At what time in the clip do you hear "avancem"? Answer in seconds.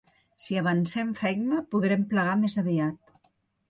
0.61-1.13